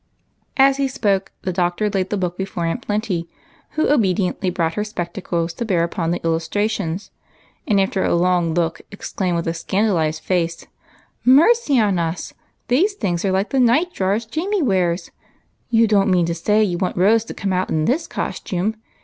As 0.57 0.77
he 0.77 0.87
spoke, 0.87 1.31
the 1.43 1.53
Doctor 1.53 1.87
laid 1.87 2.09
the 2.09 2.17
book 2.17 2.35
before 2.35 2.65
Aunt 2.65 2.81
Plenty, 2.81 3.29
who 3.77 3.87
obediently 3.87 4.49
brought 4.49 4.73
her 4.73 4.83
spectacles 4.83 5.53
to 5.53 5.63
bear 5.63 5.83
upon 5.83 6.09
the 6.09 6.17
illustrations, 6.23 7.11
and 7.67 7.79
after 7.79 8.03
a 8.03 8.15
long 8.15 8.55
look 8.55 8.81
exclaimed 8.91 9.35
with 9.35 9.45
a 9.47 9.53
scandalized 9.53 10.23
face,— 10.23 10.65
"Mercy 11.39 11.79
on 11.79 11.99
us, 11.99 12.33
these 12.67 12.93
things 12.95 13.23
are 13.23 13.31
like 13.31 13.51
the 13.51 13.59
night 13.59 13.93
drawers 13.93 14.25
Jamie 14.25 14.63
wears! 14.63 15.11
You 15.69 15.85
don't 15.85 16.09
mean 16.09 16.25
to 16.25 16.33
say 16.33 16.63
you 16.63 16.79
want 16.79 16.97
Rose 16.97 17.23
to 17.25 17.35
come 17.35 17.53
out 17.53 17.69
in 17.69 17.85
this 17.85 18.07
costume 18.07 18.77